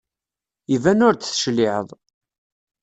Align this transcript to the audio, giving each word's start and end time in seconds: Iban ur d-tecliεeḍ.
Iban 0.75 1.05
ur 1.07 1.13
d-tecliεeḍ. 1.15 1.87